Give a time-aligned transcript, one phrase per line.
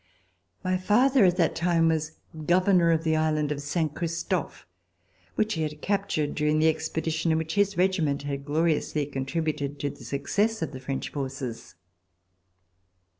[0.63, 2.13] My father at that time was
[2.47, 4.65] Governor of the island of Saint Christophe,
[5.35, 9.77] which he had captured during the expedition in which his regi ment had gloriously contributed
[9.77, 11.75] to the success of the French forces.